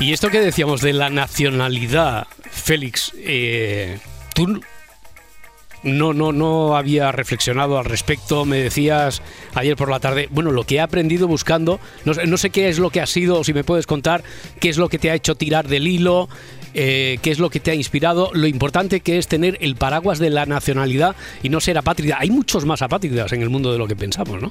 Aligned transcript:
Y 0.00 0.14
esto 0.14 0.30
que 0.30 0.40
decíamos 0.40 0.80
de 0.80 0.94
la 0.94 1.10
nacionalidad, 1.10 2.26
Félix, 2.50 3.12
eh, 3.18 3.98
tú 4.34 4.62
no, 5.82 6.14
no, 6.14 6.32
no 6.32 6.74
había 6.74 7.12
reflexionado 7.12 7.78
al 7.78 7.84
respecto. 7.84 8.46
Me 8.46 8.56
decías 8.62 9.20
ayer 9.54 9.76
por 9.76 9.90
la 9.90 10.00
tarde, 10.00 10.26
bueno, 10.30 10.52
lo 10.52 10.64
que 10.64 10.76
he 10.76 10.80
aprendido 10.80 11.28
buscando, 11.28 11.80
no, 12.06 12.36
sé 12.38 12.48
qué 12.48 12.70
es 12.70 12.78
lo 12.78 12.88
que 12.88 13.02
ha 13.02 13.06
sido, 13.06 13.44
si 13.44 13.52
me 13.52 13.62
puedes 13.62 13.86
contar, 13.86 14.24
qué 14.58 14.70
es 14.70 14.78
lo 14.78 14.88
que 14.88 14.98
te 14.98 15.10
ha 15.10 15.14
hecho 15.14 15.34
tirar 15.34 15.68
del 15.68 15.86
hilo, 15.86 16.30
eh, 16.72 17.18
qué 17.20 17.30
es 17.30 17.38
lo 17.38 17.50
que 17.50 17.60
te 17.60 17.70
ha 17.70 17.74
inspirado, 17.74 18.30
lo 18.32 18.46
importante 18.46 19.00
que 19.00 19.18
es 19.18 19.28
tener 19.28 19.58
el 19.60 19.76
paraguas 19.76 20.18
de 20.18 20.30
la 20.30 20.46
nacionalidad 20.46 21.14
y 21.42 21.50
no 21.50 21.60
ser 21.60 21.76
apátrida. 21.76 22.16
Hay 22.18 22.30
muchos 22.30 22.64
más 22.64 22.80
apátridas 22.80 23.32
en 23.32 23.42
el 23.42 23.50
mundo 23.50 23.70
de 23.70 23.78
lo 23.78 23.86
que 23.86 23.96
pensamos, 23.96 24.40
¿no? 24.40 24.50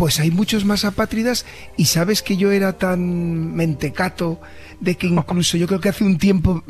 Pues 0.00 0.18
hay 0.18 0.30
muchos 0.30 0.64
más 0.64 0.86
apátridas 0.86 1.44
y 1.76 1.84
sabes 1.84 2.22
que 2.22 2.38
yo 2.38 2.52
era 2.52 2.78
tan 2.78 3.54
mentecato 3.54 4.40
de 4.80 4.94
que 4.94 5.06
incluso 5.06 5.58
yo 5.58 5.66
creo 5.66 5.78
que 5.78 5.90
hace 5.90 6.04
un 6.04 6.16
tiempo 6.16 6.64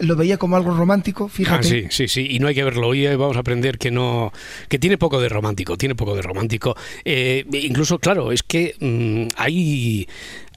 lo 0.00 0.16
veía 0.16 0.36
como 0.36 0.56
algo 0.56 0.76
romántico, 0.76 1.28
fíjate. 1.28 1.60
Ah, 1.60 1.62
sí, 1.62 1.86
sí, 1.90 2.08
sí, 2.08 2.26
y 2.28 2.40
no 2.40 2.48
hay 2.48 2.56
que 2.56 2.64
verlo. 2.64 2.88
Hoy 2.88 3.06
vamos 3.14 3.36
a 3.36 3.40
aprender 3.40 3.78
que 3.78 3.92
no, 3.92 4.32
que 4.68 4.80
tiene 4.80 4.98
poco 4.98 5.20
de 5.20 5.28
romántico, 5.28 5.78
tiene 5.78 5.94
poco 5.94 6.16
de 6.16 6.22
romántico. 6.22 6.76
Eh, 7.04 7.46
incluso, 7.52 8.00
claro, 8.00 8.32
es 8.32 8.42
que 8.42 8.74
mm, 8.80 9.28
hay 9.36 10.08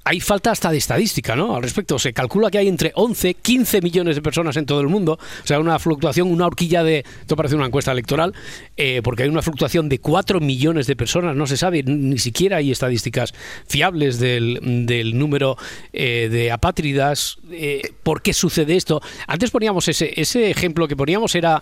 hay 0.10 0.20
falta 0.22 0.50
hasta 0.50 0.72
de 0.72 0.80
estadística, 0.80 1.36
¿no? 1.36 1.56
Al 1.56 1.62
respecto, 1.62 2.00
se 2.00 2.14
calcula 2.14 2.50
que 2.50 2.58
hay 2.58 2.68
entre 2.68 2.92
11, 2.96 3.36
15 3.36 3.80
millones 3.82 4.16
de 4.16 4.24
personas 4.24 4.58
en 4.58 4.66
todo 4.66 4.82
el 4.82 4.88
mundo, 4.88 5.20
o 5.22 5.48
sea, 5.48 5.60
una 5.60 5.78
fluctuación, 5.78 6.32
una 6.32 6.48
horquilla 6.48 6.82
de, 6.84 7.06
esto 7.22 7.36
parece 7.36 7.54
una 7.54 7.68
encuesta 7.68 7.92
electoral, 7.92 8.34
eh, 8.76 9.02
porque 9.04 9.22
hay 9.22 9.30
una 9.30 9.44
fluctuación 9.44 9.88
de 9.88 10.00
4 10.00 10.40
millones 10.40 10.88
de 10.88 10.96
personas, 10.96 11.36
no 11.36 11.46
se 11.46 11.58
sabe, 11.58 11.84
ni 11.84 12.18
siquiera 12.18 12.58
hay 12.58 12.72
estadísticas 12.72 13.36
fiables 13.68 14.18
del, 14.18 15.12
número 15.14 15.58
eh, 15.94 16.28
de 16.32 16.52
apátridas. 16.52 17.38
Eh, 17.52 17.94
¿Por 18.02 18.24
qué 18.24 18.34
sucede 18.34 18.76
esto? 18.76 19.04
Antes 19.28 19.52
poníamos 19.52 19.88
ese, 19.90 20.20
ese 20.20 20.50
ejemplo 20.50 20.88
que 20.88 20.96
poníamos 20.96 21.36
era 21.36 21.62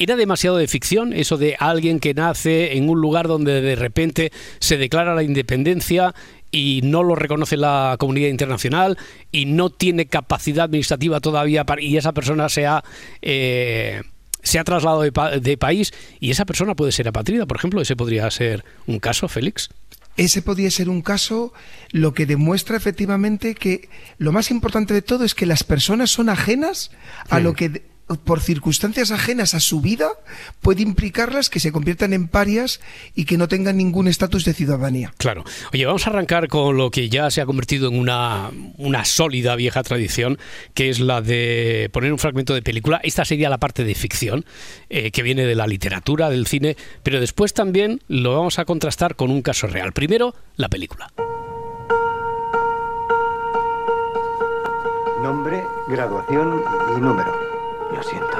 ¿Era 0.00 0.16
demasiado 0.16 0.56
de 0.56 0.66
ficción 0.66 1.12
eso 1.12 1.36
de 1.36 1.56
alguien 1.60 2.00
que 2.00 2.14
nace 2.14 2.78
en 2.78 2.88
un 2.88 3.02
lugar 3.02 3.28
donde 3.28 3.60
de 3.60 3.76
repente 3.76 4.32
se 4.58 4.78
declara 4.78 5.14
la 5.14 5.22
independencia 5.22 6.14
y 6.50 6.80
no 6.84 7.02
lo 7.02 7.16
reconoce 7.16 7.58
la 7.58 7.96
comunidad 7.98 8.28
internacional 8.28 8.96
y 9.30 9.44
no 9.44 9.68
tiene 9.68 10.06
capacidad 10.06 10.64
administrativa 10.64 11.20
todavía 11.20 11.66
para, 11.66 11.82
y 11.82 11.98
esa 11.98 12.12
persona 12.12 12.48
se 12.48 12.66
ha, 12.66 12.82
eh, 13.20 14.00
se 14.42 14.58
ha 14.58 14.64
trasladado 14.64 15.02
de, 15.02 15.56
país 15.58 15.92
y 16.18 16.30
esa 16.30 16.46
persona 16.46 16.74
puede 16.74 16.92
ser 16.92 17.06
apatrida, 17.06 17.44
por 17.44 17.58
ejemplo, 17.58 17.82
ese 17.82 17.94
podría 17.94 18.30
ser 18.30 18.64
un 18.86 19.00
caso, 19.00 19.28
Félix. 19.28 19.68
Ese 20.16 20.40
podría 20.40 20.70
ser 20.70 20.88
un 20.88 21.02
caso, 21.02 21.52
lo 21.90 22.14
que 22.14 22.24
demuestra 22.24 22.78
efectivamente 22.78 23.54
que 23.54 23.90
lo 24.16 24.32
más 24.32 24.50
importante 24.50 24.94
de 24.94 25.02
todo 25.02 25.24
es 25.24 25.34
que 25.34 25.44
las 25.44 25.62
personas 25.62 26.10
son 26.10 26.30
ajenas 26.30 26.90
a 27.28 27.38
lo 27.38 27.52
que 27.52 27.89
por 28.18 28.40
circunstancias 28.40 29.10
ajenas 29.10 29.54
a 29.54 29.60
su 29.60 29.80
vida, 29.80 30.10
puede 30.60 30.82
implicarlas 30.82 31.50
que 31.50 31.60
se 31.60 31.72
conviertan 31.72 32.12
en 32.12 32.28
parias 32.28 32.80
y 33.14 33.24
que 33.24 33.36
no 33.36 33.48
tengan 33.48 33.76
ningún 33.76 34.08
estatus 34.08 34.44
de 34.44 34.54
ciudadanía. 34.54 35.12
Claro. 35.16 35.44
Oye, 35.72 35.86
vamos 35.86 36.06
a 36.06 36.10
arrancar 36.10 36.48
con 36.48 36.76
lo 36.76 36.90
que 36.90 37.08
ya 37.08 37.30
se 37.30 37.40
ha 37.40 37.46
convertido 37.46 37.88
en 37.88 37.98
una, 37.98 38.50
una 38.76 39.04
sólida 39.04 39.56
vieja 39.56 39.82
tradición, 39.82 40.38
que 40.74 40.90
es 40.90 41.00
la 41.00 41.20
de 41.20 41.90
poner 41.92 42.12
un 42.12 42.18
fragmento 42.18 42.54
de 42.54 42.62
película. 42.62 43.00
Esta 43.02 43.24
sería 43.24 43.50
la 43.50 43.58
parte 43.58 43.84
de 43.84 43.94
ficción, 43.94 44.44
eh, 44.88 45.10
que 45.10 45.22
viene 45.22 45.44
de 45.44 45.54
la 45.54 45.66
literatura, 45.66 46.30
del 46.30 46.46
cine, 46.46 46.76
pero 47.02 47.20
después 47.20 47.54
también 47.54 48.00
lo 48.08 48.34
vamos 48.34 48.58
a 48.58 48.64
contrastar 48.64 49.16
con 49.16 49.30
un 49.30 49.42
caso 49.42 49.66
real. 49.66 49.92
Primero, 49.92 50.34
la 50.56 50.68
película. 50.68 51.12
Nombre, 55.22 55.62
graduación 55.88 56.62
y 56.96 57.00
número. 57.00 57.49
Lo 57.94 58.02
siento. 58.04 58.36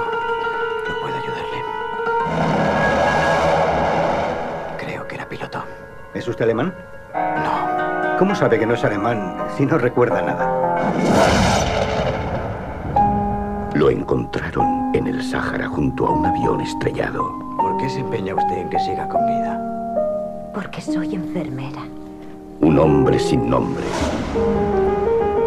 No 0.88 1.00
puedo 1.00 1.16
ayudarle. 1.16 1.65
Creo 4.78 5.06
que 5.09 5.15
era 5.16 5.28
piloto. 5.28 5.65
¿Es 6.15 6.28
usted 6.28 6.44
alemán? 6.44 6.72
No. 7.15 8.16
¿Cómo 8.19 8.34
sabe 8.34 8.59
que 8.59 8.66
no 8.66 8.75
es 8.75 8.84
alemán 8.84 9.37
si 9.56 9.66
no 9.66 9.78
recuerda 9.78 10.22
nada? 10.22 10.61
Lo 13.75 13.91
encontraron 13.91 14.94
en 14.94 15.06
el 15.09 15.22
Sáhara 15.22 15.69
junto 15.69 16.06
a 16.06 16.11
un 16.11 16.27
avión 16.27 16.61
estrellado. 16.61 17.32
¿Por 17.56 17.77
qué 17.78 17.88
se 17.88 18.00
empeña 18.00 18.34
usted 18.34 18.59
en 18.59 18.71
que 18.71 18.78
siga 18.78 19.09
con 19.09 19.27
vida? 19.27 19.59
Porque 20.55 20.81
soy 20.81 21.15
enfermera. 21.15 21.82
Un 22.61 22.78
hombre 22.78 23.19
sin 23.19 23.49
nombre, 23.49 23.84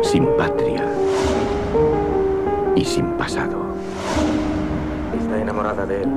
sin 0.02 0.26
patria 0.36 0.84
y 2.76 2.84
sin 2.84 3.06
pasado 3.18 3.63
enamorada 5.54 5.86
de 5.86 6.02
él. 6.02 6.10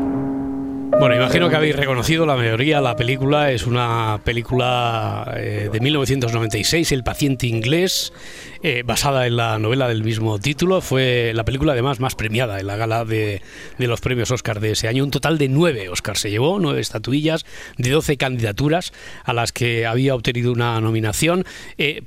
Bueno, 0.99 1.15
imagino 1.15 1.51
que 1.51 1.57
habéis 1.57 1.77
reconocido 1.77 2.25
la 2.25 2.37
mayoría. 2.37 2.81
La 2.81 2.97
película 2.97 3.53
es 3.53 3.67
una 3.67 4.19
película 4.25 5.31
eh, 5.37 5.69
de 5.71 5.81
1996, 5.81 6.91
El 6.93 7.05
paciente 7.05 7.47
inglés, 7.47 8.15
eh, 8.63 8.83
basada 8.83 9.27
en 9.27 9.37
la 9.37 9.59
novela 9.59 9.89
del 9.89 10.03
mismo 10.05 10.39
título. 10.39 10.81
Fue 10.81 11.33
la 11.35 11.45
película 11.45 11.73
además 11.73 12.01
más 12.01 12.15
premiada 12.15 12.61
en 12.61 12.67
la 12.67 12.77
gala 12.77 13.05
de, 13.05 13.43
los 13.79 14.01
premios 14.01 14.31
Oscar 14.31 14.61
de 14.61 14.71
ese 14.71 14.89
año. 14.89 15.05
Un 15.05 15.11
total 15.11 15.37
de 15.37 15.49
nueve 15.49 15.91
Oscars 15.91 16.21
se 16.21 16.31
llevó, 16.31 16.59
nueve 16.61 16.81
estatuillas 16.81 17.45
de 17.77 17.91
doce 17.91 18.17
candidaturas 18.17 18.95
a 19.25 19.35
las 19.35 19.53
que 19.53 19.85
había 19.85 20.15
obtenido 20.15 20.51
una 20.51 20.81
nominación. 20.81 21.45
Eh, 21.77 22.05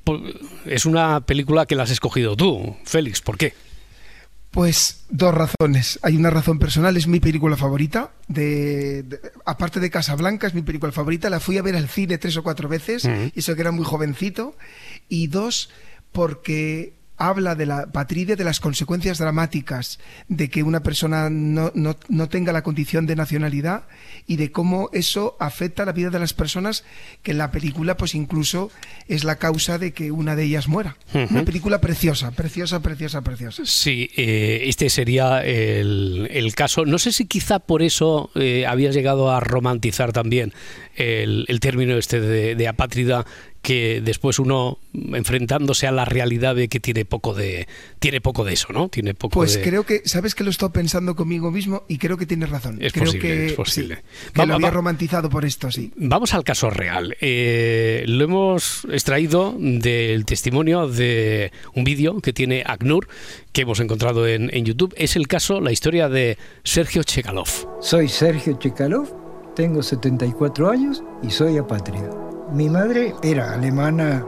es 0.65 0.85
una 0.87 1.21
película 1.21 1.67
que 1.67 1.75
la 1.75 1.83
has 1.83 1.91
escogido 1.91 2.35
tú, 2.35 2.75
Félix. 2.85 3.21
¿Por 3.21 3.37
qué? 3.37 3.53
Pues 4.51 5.05
dos 5.09 5.33
razones. 5.33 5.99
Hay 6.01 6.17
una 6.17 6.31
razón 6.31 6.57
personal, 6.57 6.97
es 6.97 7.07
mi 7.07 7.19
película 7.19 7.55
favorita. 7.55 8.11
De, 8.27 9.05
aparte 9.45 9.79
de 9.79 9.91
Casablanca, 9.91 10.47
es 10.47 10.55
mi 10.55 10.63
película 10.63 10.91
favorita. 10.91 11.29
La 11.29 11.39
fui 11.39 11.57
a 11.57 11.61
ver 11.61 11.75
al 11.75 11.87
cine 11.87 12.17
tres 12.17 12.35
o 12.37 12.43
cuatro 12.43 12.67
veces, 12.67 13.05
y 13.05 13.39
eso 13.39 13.55
que 13.55 13.61
era 13.61 13.71
muy 13.71 13.85
jovencito. 13.85 14.55
Y 15.07 15.27
dos, 15.27 15.69
porque 16.11 16.93
habla 17.19 17.53
de 17.53 17.65
la 17.65 17.87
patria, 17.91 18.35
de 18.35 18.43
las 18.43 18.59
consecuencias 18.59 19.17
dramáticas 19.17 19.99
de 20.29 20.49
que 20.49 20.63
una 20.63 20.81
persona 20.81 21.29
no, 21.29 21.71
no, 21.75 22.29
tenga 22.29 22.53
la 22.53 22.63
condición 22.63 23.05
de 23.05 23.15
nacionalidad 23.15 23.83
y 24.25 24.37
de 24.37 24.51
cómo 24.51 24.89
eso 24.93 25.35
afecta 25.39 25.85
la 25.85 25.91
vida 25.91 26.09
de 26.09 26.19
las 26.19 26.33
personas, 26.33 26.85
que 27.21 27.31
en 27.31 27.37
la 27.37 27.51
película 27.51 27.97
pues 27.97 28.15
incluso 28.15 28.71
es 29.07 29.25
la 29.25 29.35
causa 29.35 29.77
de 29.77 29.91
que 29.91 30.11
una 30.11 30.35
de 30.35 30.45
ellas 30.45 30.67
muera. 30.67 30.95
Una 31.13 31.43
película 31.43 31.81
preciosa, 31.81 32.31
preciosa, 32.31 32.81
preciosa, 32.81 33.21
preciosa. 33.21 33.63
Sí, 33.65 34.09
eh, 34.15 34.63
este 34.65 34.89
sería 34.89 35.43
el, 35.43 36.53
caso. 36.55 36.85
No 36.85 36.97
sé 36.97 37.11
si 37.11 37.25
quizá 37.25 37.59
por 37.59 37.81
eso 37.83 38.31
eh, 38.35 38.65
habías 38.65 38.95
llegado 38.95 39.31
a 39.31 39.39
romantizar 39.39 40.13
también 40.13 40.53
el, 40.95 41.59
término 41.59 41.97
este 41.97 42.21
de, 42.21 42.55
de 42.55 42.67
apátrida 42.67 43.25
que 43.61 44.01
después 44.01 44.39
uno 44.39 44.79
enfrentándose 44.93 45.87
a 45.87 45.91
la 45.91 46.05
realidad 46.05 46.55
ve 46.55 46.69
que 46.69 46.79
tiene 46.79 47.05
poco 47.05 47.33
de 47.33 47.67
tiene 47.99 48.21
poco 48.21 48.45
de 48.45 48.53
eso, 48.53 48.71
¿no? 48.71 48.89
Tiene 48.89 49.13
poco 49.13 49.33
Pues 49.33 49.57
creo 49.57 49.85
que 49.85 50.01
sabes 50.05 50.35
que 50.35 50.43
lo 50.43 50.49
estoy 50.49 50.69
pensando 50.69 51.15
conmigo 51.15 51.51
mismo 51.51 51.83
y 51.87 51.97
creo 51.97 52.17
que 52.17 52.25
tienes 52.25 52.49
razón. 52.49 52.77
Es 52.81 52.93
creo 52.93 53.05
posible, 53.05 53.27
que, 53.27 53.45
es 53.47 53.53
posible. 53.53 54.03
que 54.33 54.45
lo 54.45 54.55
había 54.55 54.71
romantizado 54.71 55.29
por 55.29 55.45
esto, 55.45 55.71
sí. 55.71 55.91
Vamos 55.95 56.33
al 56.33 56.43
caso 56.43 56.69
real. 56.69 57.17
Eh, 57.19 58.03
lo 58.07 58.23
hemos 58.23 58.85
extraído 58.91 59.55
del 59.57 60.25
testimonio 60.25 60.87
de 60.87 61.51
un 61.73 61.83
vídeo 61.83 62.21
que 62.21 62.33
tiene 62.33 62.63
ACNUR 62.65 63.07
que 63.51 63.61
hemos 63.61 63.79
encontrado 63.79 64.27
en, 64.27 64.49
en 64.53 64.65
YouTube. 64.65 64.93
Es 64.97 65.15
el 65.15 65.27
caso, 65.27 65.59
la 65.59 65.71
historia 65.71 66.07
de 66.07 66.37
Sergio 66.63 67.03
Chekalov. 67.03 67.49
Soy 67.81 68.07
Sergio 68.07 68.57
Chekalov, 68.57 69.53
tengo 69.55 69.83
74 69.83 70.69
años 70.69 71.03
y 71.21 71.29
soy 71.31 71.57
apátrida. 71.57 72.28
Mi 72.51 72.67
madre 72.67 73.13
era 73.21 73.53
alemana, 73.53 74.25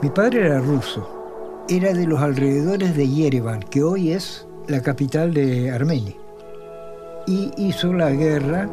mi 0.00 0.08
padre 0.08 0.46
era 0.46 0.58
ruso, 0.58 1.64
era 1.68 1.92
de 1.92 2.06
los 2.06 2.18
alrededores 2.22 2.96
de 2.96 3.06
Yerevan, 3.06 3.60
que 3.64 3.82
hoy 3.82 4.12
es 4.12 4.46
la 4.68 4.80
capital 4.80 5.34
de 5.34 5.70
Armenia. 5.70 6.14
Y 7.26 7.50
hizo 7.58 7.92
la 7.92 8.10
guerra, 8.10 8.70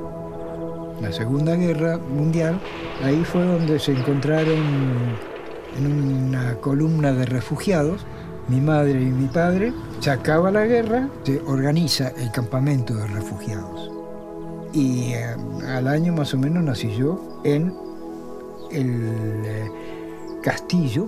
la 1.02 1.12
Segunda 1.12 1.56
Guerra 1.56 1.98
Mundial, 1.98 2.58
ahí 3.04 3.22
fue 3.26 3.44
donde 3.44 3.80
se 3.80 3.92
encontraron 3.92 4.56
en 5.78 6.28
una 6.30 6.56
columna 6.56 7.12
de 7.12 7.26
refugiados, 7.26 8.06
mi 8.48 8.62
madre 8.62 9.02
y 9.02 9.12
mi 9.12 9.28
padre, 9.28 9.74
se 10.00 10.10
acaba 10.10 10.52
la 10.52 10.66
guerra, 10.66 11.10
se 11.24 11.42
organiza 11.42 12.14
el 12.18 12.32
campamento 12.32 12.96
de 12.96 13.08
refugiados. 13.08 13.92
Y 14.72 15.12
eh, 15.12 15.36
al 15.68 15.90
año 15.90 16.14
más 16.14 16.34
o 16.34 16.38
menos 16.38 16.64
nací 16.64 16.96
yo 16.96 17.42
en 17.44 17.89
el 18.72 19.44
eh, 19.46 19.72
castillo 20.42 21.08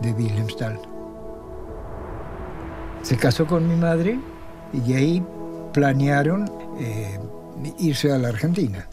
de 0.00 0.12
Wilhelmsthal. 0.12 0.80
Se 3.02 3.16
casó 3.16 3.46
con 3.46 3.68
mi 3.68 3.76
madre 3.76 4.18
y 4.72 4.92
ahí 4.92 5.24
planearon 5.72 6.50
eh, 6.78 7.18
irse 7.78 8.12
a 8.12 8.18
la 8.18 8.28
Argentina. 8.28 8.86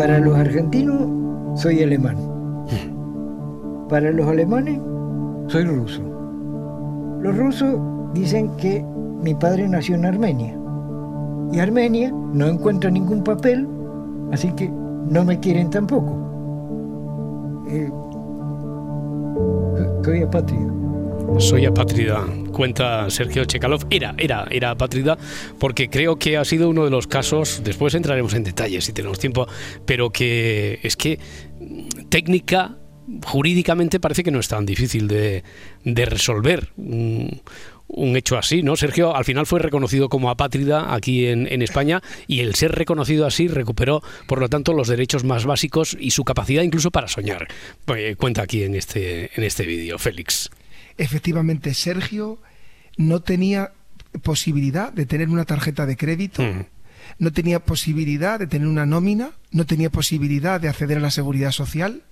para 0.00 0.18
los 0.18 0.34
argentinos 0.34 1.60
soy 1.60 1.82
alemán. 1.82 2.16
Para 3.90 4.10
los 4.10 4.26
alemanes 4.28 4.80
soy 5.48 5.64
ruso. 5.64 6.00
Los 7.20 7.36
rusos 7.36 7.78
dicen 8.14 8.56
que 8.56 8.84
mi 9.22 9.34
padre 9.34 9.68
nació 9.68 9.94
en 9.94 10.06
Armenia. 10.06 10.56
Y 11.52 11.58
Armenia 11.58 12.10
no 12.10 12.46
encuentra 12.46 12.90
ningún 12.90 13.24
papel, 13.24 13.66
así 14.32 14.52
que 14.52 14.68
no 14.68 15.24
me 15.24 15.38
quieren 15.40 15.70
tampoco. 15.70 16.16
Eh, 17.68 17.90
soy 20.04 20.22
apátrida. 20.22 20.80
Soy 21.38 21.64
apátrida, 21.64 22.26
cuenta 22.52 23.08
Sergio 23.08 23.44
Chekalov. 23.44 23.86
Era, 23.90 24.14
era, 24.18 24.46
era 24.50 24.70
apátrida 24.70 25.16
porque 25.58 25.88
creo 25.88 26.18
que 26.18 26.36
ha 26.36 26.44
sido 26.44 26.68
uno 26.68 26.84
de 26.84 26.90
los 26.90 27.06
casos, 27.06 27.62
después 27.64 27.94
entraremos 27.94 28.34
en 28.34 28.44
detalles 28.44 28.84
si 28.84 28.92
tenemos 28.92 29.18
tiempo, 29.18 29.46
pero 29.86 30.10
que 30.10 30.80
es 30.82 30.96
que 30.96 31.18
técnica, 32.08 32.76
jurídicamente 33.24 34.00
parece 34.00 34.22
que 34.22 34.30
no 34.30 34.40
es 34.40 34.48
tan 34.48 34.66
difícil 34.66 35.08
de, 35.08 35.44
de 35.84 36.04
resolver. 36.04 36.72
Un, 37.92 38.16
hecho 38.16 38.38
así, 38.38 38.62
¿no? 38.62 38.76
Sergio 38.76 39.14
al 39.14 39.24
final 39.24 39.46
fue 39.46 39.60
reconocido 39.60 40.08
como 40.08 40.30
apátrida 40.30 40.94
aquí 40.94 41.26
en, 41.26 41.46
en, 41.50 41.62
España 41.62 42.02
y 42.26 42.40
el 42.40 42.54
ser 42.54 42.72
reconocido 42.72 43.26
así 43.26 43.48
recuperó, 43.48 44.02
por 44.26 44.40
lo 44.40 44.48
tanto, 44.48 44.72
los 44.72 44.88
derechos 44.88 45.24
más 45.24 45.44
básicos 45.44 45.96
y 45.98 46.10
su 46.10 46.24
capacidad 46.24 46.62
incluso 46.62 46.90
para 46.90 47.08
soñar. 47.08 47.48
Pues, 47.84 48.16
cuenta 48.16 48.42
aquí 48.42 48.62
en 48.62 48.74
este, 48.74 49.30
en 49.34 49.44
este 49.44 49.64
vídeo, 49.66 49.98
Félix. 49.98 50.50
Efectivamente, 50.96 51.74
Sergio 51.74 52.38
no 52.96 53.20
tenía 53.20 53.72
posibilidad 54.22 54.92
de 54.92 55.06
tener 55.06 55.28
una 55.28 55.44
tarjeta 55.44 55.86
de 55.86 55.96
crédito. 55.96 56.42
Mm. 56.42 56.66
No 57.18 57.32
tenía 57.32 57.60
posibilidad 57.60 58.38
de 58.38 58.46
tener 58.46 58.68
una 58.68 58.86
nómina, 58.86 59.30
no 59.50 59.66
tenía 59.66 59.90
posibilidad 59.90 60.60
de 60.60 60.68
acceder 60.68 60.98
a 60.98 61.00
la 61.00 61.10
seguridad 61.10 61.50
social, 61.50 62.02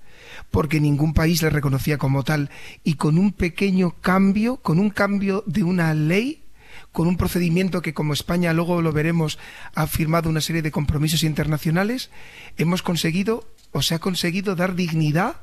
porque 0.50 0.80
ningún 0.80 1.14
país 1.14 1.42
le 1.42 1.50
reconocía 1.50 1.98
como 1.98 2.24
tal. 2.24 2.50
Y 2.84 2.94
con 2.94 3.18
un 3.18 3.32
pequeño 3.32 3.96
cambio, 4.00 4.58
con 4.58 4.78
un 4.78 4.90
cambio 4.90 5.44
de 5.46 5.62
una 5.62 5.94
ley, 5.94 6.44
con 6.92 7.06
un 7.06 7.16
procedimiento 7.16 7.82
que 7.82 7.94
como 7.94 8.12
España 8.12 8.52
luego 8.52 8.82
lo 8.82 8.92
veremos 8.92 9.38
ha 9.74 9.86
firmado 9.86 10.30
una 10.30 10.40
serie 10.40 10.62
de 10.62 10.70
compromisos 10.70 11.22
internacionales, 11.22 12.10
hemos 12.56 12.82
conseguido 12.82 13.48
o 13.72 13.82
se 13.82 13.94
ha 13.94 13.98
conseguido 13.98 14.56
dar 14.56 14.74
dignidad 14.74 15.36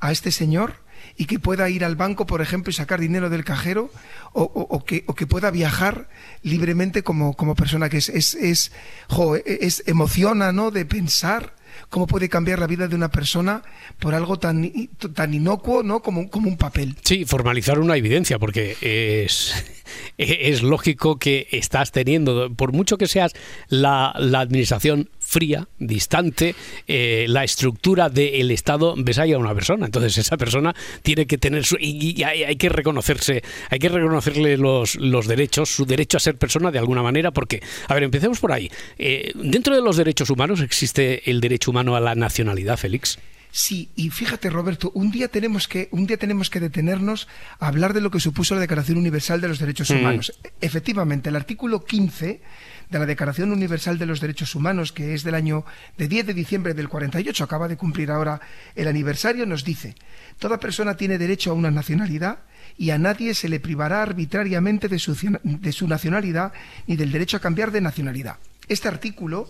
a 0.00 0.12
este 0.12 0.30
señor 0.30 0.82
y 1.16 1.26
que 1.26 1.38
pueda 1.38 1.68
ir 1.68 1.84
al 1.84 1.96
banco, 1.96 2.26
por 2.26 2.40
ejemplo, 2.40 2.70
y 2.70 2.74
sacar 2.74 3.00
dinero 3.00 3.30
del 3.30 3.44
cajero 3.44 3.90
o, 4.32 4.84
que, 4.84 5.02
pueda 5.26 5.50
viajar 5.50 6.08
libremente 6.42 7.02
como, 7.02 7.34
persona 7.54 7.88
que 7.88 7.98
es, 7.98 8.08
es, 8.08 8.34
es, 8.34 8.72
jo, 9.08 9.36
es, 9.36 9.82
emociona, 9.86 10.52
¿no? 10.52 10.70
De 10.70 10.84
pensar 10.84 11.54
cómo 11.88 12.06
puede 12.06 12.28
cambiar 12.28 12.58
la 12.58 12.66
vida 12.66 12.88
de 12.88 12.94
una 12.94 13.10
persona 13.10 13.62
por 13.98 14.14
algo 14.14 14.38
tan, 14.38 14.70
tan 15.14 15.34
inocuo 15.34 15.82
¿no? 15.82 16.00
como, 16.00 16.28
como 16.30 16.48
un 16.48 16.56
papel. 16.56 16.96
Sí, 17.02 17.24
formalizar 17.24 17.78
una 17.78 17.96
evidencia, 17.96 18.38
porque 18.38 18.76
es, 18.80 19.77
es 20.18 20.62
lógico 20.62 21.18
que 21.18 21.48
estás 21.50 21.92
teniendo, 21.92 22.52
por 22.54 22.72
mucho 22.72 22.98
que 22.98 23.06
seas 23.06 23.32
la, 23.68 24.14
la 24.18 24.40
administración 24.40 25.10
fría, 25.28 25.68
distante, 25.78 26.54
eh, 26.86 27.26
la 27.28 27.44
estructura 27.44 28.08
del 28.08 28.50
Estado 28.50 28.94
ves 28.96 29.18
ahí 29.18 29.34
a 29.34 29.38
una 29.38 29.54
persona. 29.54 29.84
Entonces 29.84 30.16
esa 30.16 30.38
persona 30.38 30.74
tiene 31.02 31.26
que 31.26 31.36
tener 31.36 31.66
su, 31.66 31.76
y, 31.78 32.18
y 32.18 32.22
hay, 32.22 32.44
hay, 32.44 32.56
que 32.56 32.70
reconocerse, 32.70 33.42
hay 33.68 33.78
que 33.78 33.90
reconocerle 33.90 34.56
los, 34.56 34.94
los, 34.96 35.26
derechos, 35.26 35.68
su 35.68 35.84
derecho 35.84 36.16
a 36.16 36.20
ser 36.20 36.36
persona 36.36 36.70
de 36.70 36.78
alguna 36.78 37.02
manera, 37.02 37.30
porque, 37.30 37.62
a 37.88 37.94
ver, 37.94 38.04
empecemos 38.04 38.40
por 38.40 38.52
ahí. 38.52 38.70
Eh, 38.98 39.32
dentro 39.34 39.74
de 39.74 39.82
los 39.82 39.98
derechos 39.98 40.30
humanos 40.30 40.62
existe 40.62 41.30
el 41.30 41.42
derecho 41.42 41.72
humano 41.72 41.94
a 41.94 42.00
la 42.00 42.14
nacionalidad, 42.14 42.78
Félix. 42.78 43.18
Sí, 43.60 43.90
y 43.96 44.10
fíjate 44.10 44.50
Roberto, 44.50 44.92
un 44.94 45.10
día 45.10 45.26
tenemos 45.26 45.66
que 45.66 45.88
un 45.90 46.06
día 46.06 46.16
tenemos 46.16 46.48
que 46.48 46.60
detenernos 46.60 47.26
a 47.58 47.66
hablar 47.66 47.92
de 47.92 48.00
lo 48.00 48.08
que 48.08 48.20
supuso 48.20 48.54
la 48.54 48.60
Declaración 48.60 48.98
Universal 48.98 49.40
de 49.40 49.48
los 49.48 49.58
Derechos 49.58 49.90
Humanos. 49.90 50.32
Mm. 50.32 50.46
Efectivamente, 50.60 51.28
el 51.28 51.34
artículo 51.34 51.84
15 51.84 52.40
de 52.88 52.98
la 53.00 53.04
Declaración 53.04 53.50
Universal 53.50 53.98
de 53.98 54.06
los 54.06 54.20
Derechos 54.20 54.54
Humanos, 54.54 54.92
que 54.92 55.12
es 55.12 55.24
del 55.24 55.34
año 55.34 55.64
de 55.96 56.06
10 56.06 56.26
de 56.28 56.34
diciembre 56.34 56.72
del 56.72 56.88
48, 56.88 57.42
acaba 57.42 57.66
de 57.66 57.76
cumplir 57.76 58.12
ahora 58.12 58.40
el 58.76 58.86
aniversario, 58.86 59.44
nos 59.44 59.64
dice, 59.64 59.96
toda 60.38 60.60
persona 60.60 60.96
tiene 60.96 61.18
derecho 61.18 61.50
a 61.50 61.54
una 61.54 61.72
nacionalidad 61.72 62.38
y 62.76 62.90
a 62.90 62.98
nadie 62.98 63.34
se 63.34 63.48
le 63.48 63.58
privará 63.58 64.02
arbitrariamente 64.02 64.86
de 64.86 65.00
su, 65.00 65.16
de 65.42 65.72
su 65.72 65.88
nacionalidad 65.88 66.52
ni 66.86 66.94
del 66.94 67.10
derecho 67.10 67.38
a 67.38 67.40
cambiar 67.40 67.72
de 67.72 67.80
nacionalidad. 67.80 68.36
Este 68.68 68.86
artículo 68.86 69.48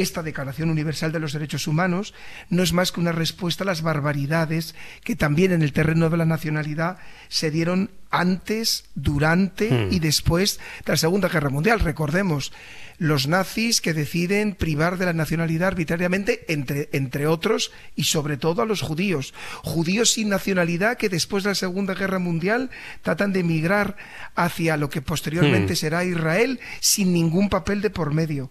esta 0.00 0.22
Declaración 0.22 0.70
Universal 0.70 1.12
de 1.12 1.20
los 1.20 1.32
Derechos 1.32 1.66
Humanos 1.66 2.14
no 2.48 2.62
es 2.62 2.72
más 2.72 2.92
que 2.92 3.00
una 3.00 3.12
respuesta 3.12 3.64
a 3.64 3.66
las 3.66 3.82
barbaridades 3.82 4.74
que 5.04 5.16
también 5.16 5.52
en 5.52 5.62
el 5.62 5.72
terreno 5.72 6.10
de 6.10 6.16
la 6.16 6.24
nacionalidad 6.24 6.98
se 7.28 7.50
dieron 7.50 7.90
antes, 8.10 8.84
durante 8.94 9.70
hmm. 9.70 9.92
y 9.92 10.00
después 10.00 10.58
de 10.84 10.92
la 10.92 10.96
Segunda 10.96 11.28
Guerra 11.28 11.50
Mundial. 11.50 11.80
Recordemos, 11.80 12.52
los 13.00 13.28
nazis 13.28 13.80
que 13.80 13.94
deciden 13.94 14.54
privar 14.54 14.98
de 14.98 15.06
la 15.06 15.14
nacionalidad 15.14 15.68
arbitrariamente, 15.68 16.44
entre, 16.52 16.90
entre 16.92 17.26
otros, 17.26 17.72
y 17.96 18.04
sobre 18.04 18.36
todo 18.36 18.60
a 18.60 18.66
los 18.66 18.82
judíos. 18.82 19.32
Judíos 19.62 20.10
sin 20.10 20.28
nacionalidad 20.28 20.98
que 20.98 21.08
después 21.08 21.42
de 21.42 21.50
la 21.50 21.54
Segunda 21.54 21.94
Guerra 21.94 22.18
Mundial 22.18 22.70
tratan 23.00 23.32
de 23.32 23.40
emigrar 23.40 23.96
hacia 24.34 24.76
lo 24.76 24.90
que 24.90 25.00
posteriormente 25.00 25.72
mm. 25.72 25.76
será 25.76 26.04
Israel 26.04 26.60
sin 26.80 27.14
ningún 27.14 27.48
papel 27.48 27.80
de 27.80 27.88
por 27.88 28.12
medio. 28.12 28.50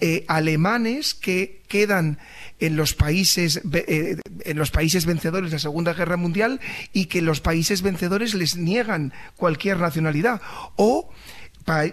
Eh, 0.00 0.24
alemanes 0.28 1.14
que 1.14 1.59
quedan 1.70 2.18
en 2.58 2.76
los 2.76 2.94
países 2.94 3.62
eh, 3.72 4.16
en 4.44 4.58
los 4.58 4.70
países 4.72 5.06
vencedores 5.06 5.50
de 5.50 5.54
la 5.54 5.60
Segunda 5.60 5.94
Guerra 5.94 6.16
Mundial 6.16 6.60
y 6.92 7.06
que 7.06 7.22
los 7.22 7.40
países 7.40 7.80
vencedores 7.80 8.34
les 8.34 8.56
niegan 8.56 9.14
cualquier 9.36 9.78
nacionalidad. 9.78 10.42
O 10.76 11.10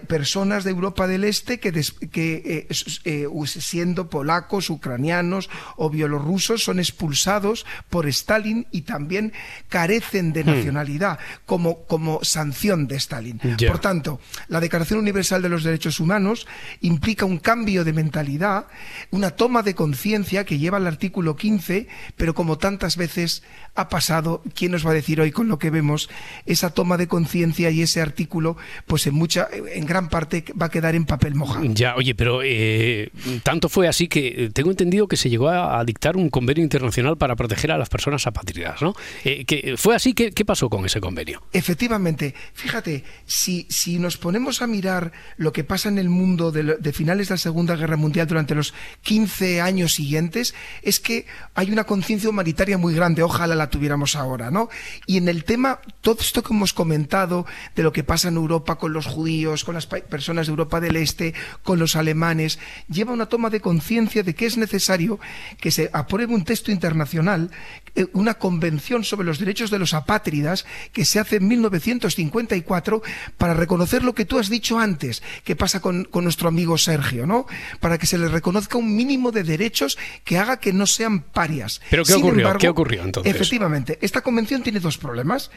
personas 0.06 0.64
de 0.64 0.70
Europa 0.70 1.06
del 1.06 1.24
Este 1.24 1.60
que, 1.60 1.72
des, 1.72 1.92
que 1.92 2.66
eh, 2.68 2.74
eh, 3.04 3.28
siendo 3.46 4.10
polacos, 4.10 4.70
ucranianos 4.70 5.50
o 5.76 5.90
bielorrusos 5.90 6.64
son 6.64 6.78
expulsados 6.78 7.66
por 7.88 8.06
Stalin 8.08 8.66
y 8.70 8.82
también 8.82 9.32
carecen 9.68 10.32
de 10.32 10.44
nacionalidad 10.44 11.18
hmm. 11.18 11.46
como, 11.46 11.84
como 11.84 12.20
sanción 12.22 12.86
de 12.86 12.96
Stalin. 12.96 13.40
Yeah. 13.58 13.70
Por 13.70 13.80
tanto, 13.80 14.20
la 14.48 14.60
Declaración 14.60 14.98
Universal 15.00 15.42
de 15.42 15.48
los 15.48 15.64
Derechos 15.64 16.00
Humanos 16.00 16.46
implica 16.80 17.24
un 17.24 17.38
cambio 17.38 17.84
de 17.84 17.92
mentalidad, 17.92 18.66
una 19.10 19.30
toma 19.30 19.62
de 19.62 19.74
conciencia 19.74 20.44
que 20.44 20.58
lleva 20.58 20.78
al 20.78 20.86
artículo 20.86 21.36
15, 21.36 21.88
pero 22.16 22.34
como 22.34 22.58
tantas 22.58 22.96
veces 22.96 23.42
ha 23.74 23.88
pasado, 23.88 24.42
¿quién 24.54 24.72
nos 24.72 24.86
va 24.86 24.90
a 24.90 24.94
decir 24.94 25.20
hoy 25.20 25.30
con 25.30 25.48
lo 25.48 25.58
que 25.58 25.70
vemos? 25.70 26.10
Esa 26.46 26.70
toma 26.70 26.96
de 26.96 27.08
conciencia 27.08 27.70
y 27.70 27.82
ese 27.82 28.00
artículo, 28.00 28.56
pues 28.86 29.06
en 29.06 29.14
mucha 29.14 29.48
en 29.74 29.86
gran 29.86 30.08
parte 30.08 30.44
va 30.60 30.66
a 30.66 30.70
quedar 30.70 30.94
en 30.94 31.04
papel 31.04 31.34
mojado. 31.34 31.64
Ya, 31.64 31.94
oye, 31.96 32.14
pero 32.14 32.40
eh, 32.42 33.10
tanto 33.42 33.68
fue 33.68 33.88
así 33.88 34.08
que 34.08 34.44
eh, 34.44 34.50
tengo 34.52 34.70
entendido 34.70 35.08
que 35.08 35.16
se 35.16 35.30
llegó 35.30 35.48
a, 35.48 35.78
a, 35.78 35.84
dictar 35.84 36.16
un 36.16 36.30
convenio 36.30 36.62
internacional 36.62 37.16
para 37.16 37.36
proteger 37.36 37.72
a 37.72 37.78
las 37.78 37.88
personas 37.88 38.26
apátridas, 38.26 38.82
¿no? 38.82 38.94
Eh, 39.24 39.44
que 39.44 39.76
fue 39.76 39.94
así, 39.94 40.14
¿qué, 40.14 40.32
¿qué, 40.32 40.44
pasó 40.44 40.68
con 40.68 40.84
ese 40.84 41.00
convenio? 41.00 41.42
Efectivamente, 41.52 42.34
fíjate, 42.54 43.04
si, 43.26 43.66
si 43.70 43.98
nos 43.98 44.16
ponemos 44.16 44.62
a 44.62 44.66
mirar 44.66 45.12
lo 45.36 45.52
que 45.52 45.64
pasa 45.64 45.88
en 45.88 45.98
el 45.98 46.08
mundo 46.08 46.50
de, 46.52 46.76
de 46.78 46.92
finales 46.92 47.28
de 47.28 47.34
la 47.34 47.38
Segunda 47.38 47.76
Guerra 47.76 47.96
Mundial 47.96 48.26
durante 48.26 48.54
los 48.54 48.74
15 49.02 49.60
años 49.60 49.94
siguientes, 49.94 50.54
es 50.82 51.00
que 51.00 51.26
hay 51.54 51.70
una 51.70 51.84
conciencia 51.84 52.30
humanitaria 52.30 52.78
muy 52.78 52.94
grande, 52.94 53.22
ojalá 53.22 53.54
la 53.54 53.70
tuviéramos 53.70 54.16
ahora, 54.16 54.50
¿no? 54.50 54.68
Y 55.06 55.16
en 55.16 55.28
el 55.28 55.44
tema, 55.44 55.80
todo 56.00 56.18
esto 56.20 56.42
que 56.42 56.52
hemos 56.52 56.72
comentado 56.72 57.46
de 57.74 57.82
lo 57.82 57.92
que 57.92 58.04
pasa 58.04 58.28
en 58.28 58.36
Europa 58.36 58.76
con 58.76 58.92
los 58.92 59.06
judíos, 59.06 59.47
con 59.64 59.74
las 59.74 59.86
personas 59.86 60.46
de 60.46 60.50
Europa 60.50 60.80
del 60.80 60.96
Este, 60.96 61.34
con 61.62 61.78
los 61.78 61.96
alemanes, 61.96 62.58
lleva 62.88 63.12
una 63.12 63.26
toma 63.26 63.50
de 63.50 63.60
conciencia 63.60 64.22
de 64.22 64.34
que 64.34 64.46
es 64.46 64.56
necesario 64.56 65.18
que 65.60 65.70
se 65.70 65.90
apruebe 65.92 66.34
un 66.34 66.44
texto 66.44 66.70
internacional, 66.70 67.50
eh, 67.94 68.06
una 68.12 68.34
convención 68.34 69.04
sobre 69.04 69.26
los 69.26 69.38
derechos 69.38 69.70
de 69.70 69.78
los 69.78 69.94
apátridas 69.94 70.66
que 70.92 71.04
se 71.04 71.18
hace 71.18 71.36
en 71.36 71.48
1954 71.48 73.02
para 73.36 73.54
reconocer 73.54 74.04
lo 74.04 74.14
que 74.14 74.24
tú 74.24 74.38
has 74.38 74.48
dicho 74.48 74.78
antes, 74.78 75.22
que 75.44 75.56
pasa 75.56 75.80
con, 75.80 76.04
con 76.04 76.24
nuestro 76.24 76.48
amigo 76.48 76.78
Sergio, 76.78 77.26
¿no? 77.26 77.46
Para 77.80 77.98
que 77.98 78.06
se 78.06 78.18
le 78.18 78.28
reconozca 78.28 78.78
un 78.78 78.94
mínimo 78.94 79.32
de 79.32 79.42
derechos 79.42 79.98
que 80.24 80.38
haga 80.38 80.58
que 80.58 80.72
no 80.72 80.86
sean 80.86 81.20
parias. 81.20 81.80
¿Pero 81.90 82.04
qué 82.04 82.12
Sin 82.12 82.22
ocurrió? 82.22 82.40
Embargo, 82.42 82.58
¿Qué 82.60 82.68
ocurrió 82.68 83.02
entonces? 83.02 83.34
Efectivamente, 83.34 83.98
esta 84.00 84.20
convención 84.20 84.62
tiene 84.62 84.80
dos 84.80 84.98
problemas. 84.98 85.50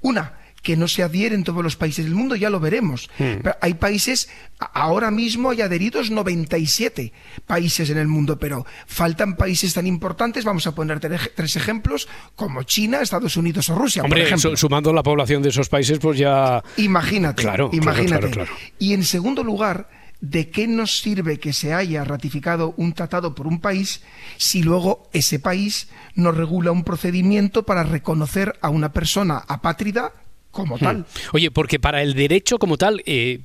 Una, 0.00 0.34
que 0.66 0.76
no 0.76 0.88
se 0.88 1.04
adhieren 1.04 1.44
todos 1.44 1.62
los 1.62 1.76
países 1.76 2.06
del 2.06 2.16
mundo, 2.16 2.34
ya 2.34 2.50
lo 2.50 2.58
veremos. 2.58 3.08
Hmm. 3.20 3.38
Pero 3.40 3.56
hay 3.60 3.74
países, 3.74 4.28
ahora 4.58 5.12
mismo 5.12 5.50
hay 5.50 5.60
adheridos 5.60 6.10
97 6.10 7.12
países 7.46 7.88
en 7.88 7.98
el 7.98 8.08
mundo, 8.08 8.36
pero 8.40 8.66
faltan 8.88 9.36
países 9.36 9.74
tan 9.74 9.86
importantes, 9.86 10.44
vamos 10.44 10.66
a 10.66 10.74
poner 10.74 10.98
tres 10.98 11.54
ejemplos, 11.54 12.08
como 12.34 12.64
China, 12.64 13.00
Estados 13.00 13.36
Unidos 13.36 13.68
o 13.68 13.76
Rusia. 13.76 14.02
Hombre, 14.02 14.22
por 14.22 14.26
ejemplo. 14.26 14.56
sumando 14.56 14.92
la 14.92 15.04
población 15.04 15.40
de 15.40 15.50
esos 15.50 15.68
países, 15.68 16.00
pues 16.00 16.18
ya... 16.18 16.64
Imagínate, 16.78 17.42
claro, 17.42 17.70
imagínate. 17.72 18.28
Claro, 18.28 18.48
claro, 18.48 18.52
y 18.80 18.92
en 18.92 19.04
segundo 19.04 19.44
lugar, 19.44 19.88
¿de 20.20 20.50
qué 20.50 20.66
nos 20.66 20.98
sirve 20.98 21.38
que 21.38 21.52
se 21.52 21.74
haya 21.74 22.02
ratificado 22.02 22.74
un 22.76 22.92
tratado 22.92 23.36
por 23.36 23.46
un 23.46 23.60
país 23.60 24.02
si 24.36 24.64
luego 24.64 25.08
ese 25.12 25.38
país 25.38 25.86
no 26.16 26.32
regula 26.32 26.72
un 26.72 26.82
procedimiento 26.82 27.62
para 27.62 27.84
reconocer 27.84 28.58
a 28.62 28.68
una 28.68 28.92
persona 28.92 29.44
apátrida 29.46 30.12
como 30.56 30.78
tal? 30.78 30.98
Hmm. 30.98 31.04
Oye, 31.32 31.50
porque 31.50 31.78
para 31.78 32.02
el 32.02 32.14
derecho 32.14 32.58
como 32.58 32.76
tal, 32.76 33.02
eh, 33.06 33.40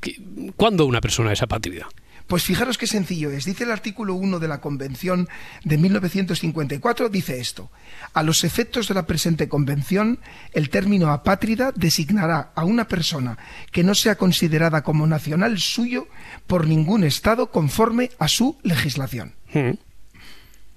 ¿cuándo 0.56 0.86
una 0.86 1.02
persona 1.02 1.34
es 1.34 1.42
apátrida? 1.42 1.88
Pues 2.32 2.44
fijaros 2.44 2.78
qué 2.78 2.88
sencillo 2.88 3.30
es. 3.30 3.44
Dice 3.44 3.66
el 3.66 3.72
artículo 3.72 4.14
1 4.16 4.40
de 4.40 4.48
la 4.48 4.62
Convención 4.62 5.28
de 5.66 5.78
1954, 5.78 7.10
dice 7.10 7.42
esto. 7.42 7.70
A 8.14 8.24
los 8.24 8.46
efectos 8.46 8.88
de 8.88 8.94
la 8.94 9.06
presente 9.06 9.50
convención, 9.50 10.18
el 10.54 10.70
término 10.70 11.10
apátrida 11.10 11.74
designará 11.76 12.54
a 12.56 12.64
una 12.64 12.88
persona 12.88 13.38
que 13.74 13.84
no 13.84 13.96
sea 13.96 14.16
considerada 14.16 14.82
como 14.82 15.08
nacional 15.08 15.60
suyo 15.60 16.08
por 16.48 16.68
ningún 16.68 17.04
Estado 17.04 17.52
conforme 17.52 18.12
a 18.18 18.30
su 18.30 18.58
legislación. 18.64 19.34
Hmm. 19.54 19.72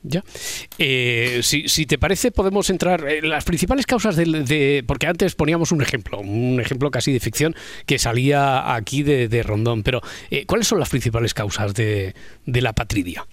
Ya. 0.07 0.23
Eh, 0.77 1.41
si, 1.43 1.67
si, 1.67 1.87
te 1.87 1.97
parece, 1.97 2.31
podemos 2.31 2.69
entrar 2.69 3.09
en 3.09 3.31
las 3.31 3.45
principales 3.45 3.87
causas 3.87 4.17
de, 4.17 4.27
de, 4.27 4.85
Porque 4.87 5.07
antes 5.07 5.35
poníamos 5.35 5.73
un 5.73 5.81
ejemplo, 5.81 6.21
un 6.21 6.61
ejemplo 6.61 6.91
casi 6.91 7.11
de 7.11 7.21
ficción 7.21 7.57
que 7.87 7.99
salía 7.99 8.75
aquí 8.75 9.03
de, 9.03 9.29
de 9.29 9.43
Rondón. 9.43 9.83
Pero, 9.83 10.03
eh, 10.31 10.45
¿cuáles 10.45 10.69
son 10.69 10.79
las 10.79 10.91
principales 10.91 11.33
causas 11.33 11.73
de, 11.73 12.15
de 12.45 12.61
la 12.61 12.75
patridia? 12.75 13.27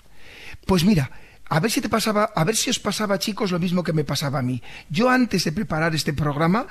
Pues 0.65 0.85
mira, 0.85 1.11
a 1.49 1.59
ver 1.59 1.69
si 1.69 1.81
te 1.81 1.89
pasaba, 1.89 2.31
a 2.33 2.43
ver 2.45 2.55
si 2.55 2.69
os 2.69 2.79
pasaba, 2.79 3.19
chicos, 3.19 3.51
lo 3.51 3.59
mismo 3.59 3.83
que 3.83 3.91
me 3.91 4.05
pasaba 4.05 4.39
a 4.39 4.41
mí. 4.41 4.63
Yo 4.89 5.09
antes 5.09 5.43
de 5.43 5.51
preparar 5.51 5.93
este 5.93 6.13
programa 6.13 6.67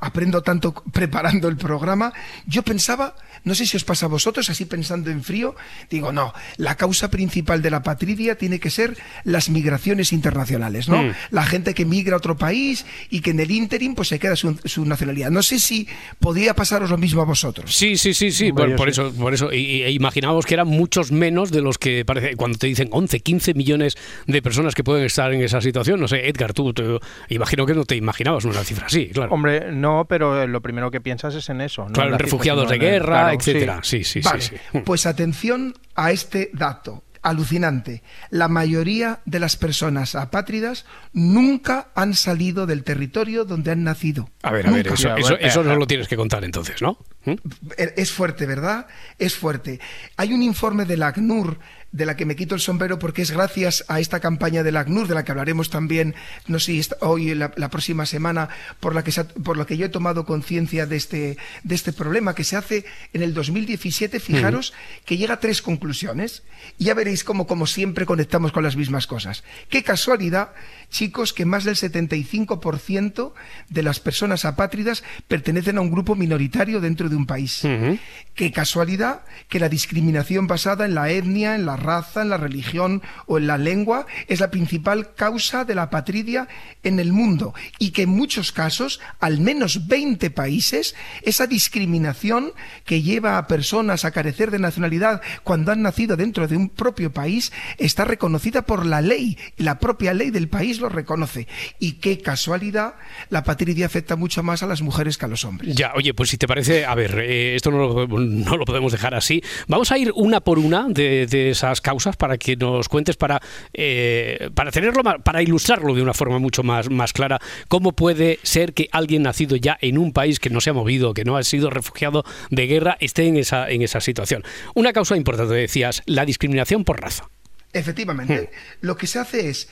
aprendo 0.00 0.42
tanto 0.42 0.72
preparando 0.92 1.48
el 1.48 1.56
programa, 1.56 2.12
yo 2.46 2.62
pensaba, 2.62 3.14
no 3.44 3.54
sé 3.54 3.66
si 3.66 3.76
os 3.76 3.84
pasa 3.84 4.06
a 4.06 4.08
vosotros, 4.08 4.48
así 4.50 4.64
pensando 4.64 5.10
en 5.10 5.22
frío, 5.22 5.54
digo, 5.90 6.12
no, 6.12 6.32
la 6.56 6.76
causa 6.76 7.10
principal 7.10 7.62
de 7.62 7.70
la 7.70 7.82
patridia 7.82 8.36
tiene 8.36 8.58
que 8.60 8.70
ser 8.70 8.96
las 9.24 9.50
migraciones 9.50 10.12
internacionales, 10.12 10.88
¿no? 10.88 11.02
Mm. 11.02 11.12
La 11.30 11.44
gente 11.44 11.74
que 11.74 11.84
migra 11.84 12.14
a 12.14 12.18
otro 12.18 12.36
país 12.36 12.86
y 13.10 13.20
que 13.20 13.30
en 13.30 13.40
el 13.40 13.50
ínterin 13.50 13.94
pues 13.94 14.08
se 14.08 14.18
queda 14.18 14.36
su, 14.36 14.58
su, 14.64 14.84
nacionalidad. 14.84 15.30
No 15.30 15.42
sé 15.42 15.58
si 15.58 15.86
podía 16.18 16.54
pasaros 16.54 16.90
lo 16.90 16.96
mismo 16.96 17.22
a 17.22 17.24
vosotros. 17.24 17.74
Sí, 17.74 17.96
sí, 17.96 18.14
sí, 18.14 18.32
sí, 18.32 18.52
por, 18.52 18.74
por 18.76 18.88
eso, 18.88 19.12
por 19.12 19.34
eso, 19.34 19.52
y, 19.52 19.82
e 19.82 19.90
imaginábamos 19.90 20.46
que 20.46 20.54
eran 20.54 20.68
muchos 20.68 21.12
menos 21.12 21.50
de 21.50 21.60
los 21.60 21.78
que 21.78 22.04
parece, 22.04 22.36
cuando 22.36 22.58
te 22.58 22.66
dicen 22.66 22.88
11, 22.90 23.20
15 23.20 23.54
millones 23.54 23.96
de 24.26 24.42
personas 24.42 24.74
que 24.74 24.82
pueden 24.82 25.04
estar 25.04 25.32
en 25.32 25.42
esa 25.42 25.60
situación, 25.60 26.00
no 26.00 26.08
sé, 26.08 26.28
Edgar, 26.28 26.54
tú, 26.54 26.72
te, 26.72 26.84
imagino 27.28 27.66
que 27.66 27.74
no 27.74 27.84
te 27.84 27.96
imaginabas 27.96 28.44
una 28.44 28.64
cifra 28.64 28.86
así, 28.86 29.08
claro. 29.08 29.32
Hombre, 29.32 29.72
no 29.72 29.89
no, 29.90 30.04
pero 30.04 30.46
lo 30.46 30.60
primero 30.60 30.90
que 30.90 31.00
piensas 31.00 31.34
es 31.34 31.48
en 31.48 31.60
eso. 31.60 31.86
¿no? 31.86 31.92
Claro, 31.92 32.12
en 32.12 32.18
refugiados 32.18 32.68
de 32.68 32.78
guerra, 32.78 33.20
claro, 33.20 33.36
etcétera. 33.38 33.80
Sí, 33.82 34.04
sí, 34.04 34.22
sí, 34.22 34.28
vale. 34.28 34.42
sí, 34.42 34.56
Pues 34.84 35.06
atención 35.06 35.74
a 35.94 36.10
este 36.10 36.50
dato 36.52 37.02
alucinante. 37.22 38.02
La 38.30 38.48
mayoría 38.48 39.20
de 39.24 39.40
las 39.40 39.56
personas 39.56 40.14
apátridas 40.14 40.86
nunca 41.12 41.88
han 41.94 42.14
salido 42.14 42.66
del 42.66 42.82
territorio 42.82 43.44
donde 43.44 43.72
han 43.72 43.84
nacido. 43.84 44.30
A 44.42 44.52
ver, 44.52 44.66
a 44.66 44.70
nunca. 44.70 44.84
ver, 44.84 44.92
eso, 44.94 45.16
eso, 45.16 45.38
eso 45.38 45.62
no 45.62 45.76
lo 45.76 45.86
tienes 45.86 46.08
que 46.08 46.16
contar 46.16 46.44
entonces, 46.44 46.80
¿no? 46.80 46.96
¿Mm? 47.24 47.34
Es 47.76 48.12
fuerte, 48.12 48.46
¿verdad? 48.46 48.86
Es 49.18 49.34
fuerte. 49.34 49.80
Hay 50.16 50.32
un 50.32 50.42
informe 50.42 50.84
del 50.86 51.02
ACNUR 51.02 51.58
de 51.92 52.06
la 52.06 52.16
que 52.16 52.24
me 52.24 52.36
quito 52.36 52.54
el 52.54 52.60
sombrero 52.60 52.98
porque 52.98 53.22
es 53.22 53.30
gracias 53.30 53.84
a 53.88 54.00
esta 54.00 54.20
campaña 54.20 54.62
del 54.62 54.76
ACNUR, 54.76 55.08
de 55.08 55.14
la 55.14 55.24
que 55.24 55.32
hablaremos 55.32 55.70
también, 55.70 56.14
no 56.46 56.58
sé 56.58 56.80
hoy 57.00 57.34
la, 57.34 57.52
la 57.56 57.68
próxima 57.68 58.06
semana, 58.06 58.48
por 58.78 58.94
la 58.94 59.02
que, 59.02 59.12
se, 59.12 59.24
por 59.24 59.56
la 59.56 59.66
que 59.66 59.76
yo 59.76 59.86
he 59.86 59.88
tomado 59.88 60.24
conciencia 60.24 60.86
de 60.86 60.96
este, 60.96 61.36
de 61.64 61.74
este 61.74 61.92
problema, 61.92 62.34
que 62.34 62.44
se 62.44 62.56
hace 62.56 62.84
en 63.12 63.22
el 63.22 63.34
2017, 63.34 64.20
fijaros, 64.20 64.72
mm. 64.72 65.04
que 65.04 65.16
llega 65.16 65.34
a 65.34 65.40
tres 65.40 65.62
conclusiones. 65.62 66.42
Y 66.78 66.84
ya 66.84 66.94
veréis 66.94 67.24
cómo, 67.24 67.46
como 67.46 67.66
siempre, 67.66 68.06
conectamos 68.06 68.52
con 68.52 68.62
las 68.62 68.76
mismas 68.76 69.06
cosas. 69.06 69.44
Qué 69.68 69.82
casualidad, 69.82 70.50
chicos, 70.90 71.32
que 71.32 71.44
más 71.44 71.64
del 71.64 71.76
75% 71.76 73.32
de 73.68 73.82
las 73.82 73.98
personas 74.00 74.44
apátridas 74.44 75.02
pertenecen 75.26 75.78
a 75.78 75.80
un 75.80 75.90
grupo 75.90 76.14
minoritario 76.14 76.80
dentro 76.80 77.08
de 77.08 77.16
un 77.16 77.26
país. 77.26 77.64
Mm. 77.64 77.94
Qué 78.34 78.52
casualidad 78.52 79.22
que 79.48 79.60
la 79.60 79.68
discriminación 79.68 80.46
basada 80.46 80.84
en 80.84 80.94
la 80.94 81.10
etnia, 81.10 81.54
en 81.54 81.66
la 81.66 81.76
raza, 81.80 82.22
en 82.22 82.28
la 82.28 82.36
religión 82.36 83.02
o 83.26 83.38
en 83.38 83.46
la 83.46 83.58
lengua 83.58 84.06
es 84.28 84.40
la 84.40 84.50
principal 84.50 85.14
causa 85.14 85.64
de 85.64 85.74
la 85.74 85.90
patridia 85.90 86.48
en 86.82 87.00
el 87.00 87.12
mundo 87.12 87.54
y 87.78 87.90
que 87.90 88.02
en 88.02 88.10
muchos 88.10 88.52
casos, 88.52 89.00
al 89.18 89.40
menos 89.40 89.88
20 89.88 90.30
países, 90.30 90.94
esa 91.22 91.46
discriminación 91.46 92.52
que 92.84 93.02
lleva 93.02 93.38
a 93.38 93.46
personas 93.46 94.04
a 94.04 94.10
carecer 94.10 94.50
de 94.50 94.58
nacionalidad 94.58 95.20
cuando 95.42 95.72
han 95.72 95.82
nacido 95.82 96.16
dentro 96.16 96.46
de 96.46 96.56
un 96.56 96.68
propio 96.68 97.12
país 97.12 97.52
está 97.78 98.04
reconocida 98.04 98.62
por 98.62 98.86
la 98.86 99.00
ley 99.00 99.38
y 99.56 99.62
la 99.62 99.78
propia 99.78 100.14
ley 100.14 100.30
del 100.30 100.48
país 100.48 100.80
lo 100.80 100.88
reconoce. 100.88 101.48
Y 101.78 101.92
qué 101.92 102.18
casualidad, 102.18 102.94
la 103.28 103.44
patridia 103.44 103.86
afecta 103.86 104.16
mucho 104.16 104.42
más 104.42 104.62
a 104.62 104.66
las 104.66 104.82
mujeres 104.82 105.18
que 105.18 105.24
a 105.24 105.28
los 105.28 105.44
hombres. 105.44 105.74
Ya, 105.74 105.92
oye, 105.94 106.14
pues 106.14 106.30
si 106.30 106.38
te 106.38 106.46
parece, 106.46 106.84
a 106.84 106.94
ver, 106.94 107.18
eh, 107.18 107.54
esto 107.54 107.70
no 107.70 107.78
lo, 107.78 108.06
no 108.06 108.56
lo, 108.56 108.64
podemos 108.64 108.92
dejar 108.92 109.14
así. 109.14 109.42
Vamos 109.66 109.90
a 109.92 109.98
ir 109.98 110.12
una 110.14 110.40
por 110.40 110.58
una 110.58 110.86
de, 110.88 111.26
de 111.26 111.54
causas 111.80 112.16
para 112.16 112.38
que 112.38 112.56
nos 112.56 112.88
cuentes, 112.88 113.16
para, 113.16 113.40
eh, 113.74 114.50
para 114.54 114.70
tenerlo, 114.70 115.02
para 115.22 115.42
ilustrarlo 115.42 115.94
de 115.94 116.02
una 116.02 116.14
forma 116.14 116.38
mucho 116.38 116.62
más, 116.62 116.90
más 116.90 117.12
clara, 117.12 117.38
cómo 117.68 117.92
puede 117.92 118.38
ser 118.42 118.72
que 118.72 118.88
alguien 118.92 119.22
nacido 119.22 119.56
ya 119.56 119.76
en 119.80 119.98
un 119.98 120.12
país 120.12 120.40
que 120.40 120.50
no 120.50 120.60
se 120.60 120.70
ha 120.70 120.72
movido, 120.72 121.14
que 121.14 121.24
no 121.24 121.36
ha 121.36 121.42
sido 121.42 121.70
refugiado 121.70 122.24
de 122.50 122.66
guerra, 122.66 122.96
esté 123.00 123.26
en 123.26 123.36
esa, 123.36 123.68
en 123.70 123.82
esa 123.82 124.00
situación. 124.00 124.42
Una 124.74 124.92
causa 124.92 125.16
importante, 125.16 125.54
decías, 125.54 126.02
la 126.06 126.24
discriminación 126.24 126.84
por 126.84 127.00
raza. 127.00 127.28
Efectivamente, 127.72 128.50
hmm. 128.50 128.86
lo 128.86 128.96
que 128.96 129.06
se 129.06 129.20
hace 129.20 129.48
es 129.48 129.68